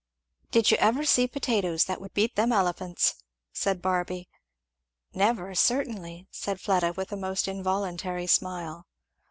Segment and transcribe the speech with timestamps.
[0.49, 4.29] "Did you ever see potatoes that would beat them Elephants?" said Barby.
[5.13, 8.87] "Never, certainly," said Fleda with a most involuntary smile.